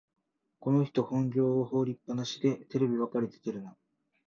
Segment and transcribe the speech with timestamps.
[0.59, 3.77] この人、本業を放りっぱなしでテレビばかり出てるな